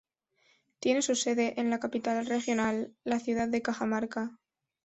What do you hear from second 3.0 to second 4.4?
la ciudad de Cajamarca.